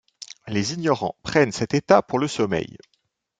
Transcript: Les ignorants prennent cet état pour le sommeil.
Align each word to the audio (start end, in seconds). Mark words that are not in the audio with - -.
Les 0.47 0.73
ignorants 0.73 1.15
prennent 1.21 1.51
cet 1.51 1.75
état 1.75 2.01
pour 2.01 2.17
le 2.17 2.27
sommeil. 2.27 2.75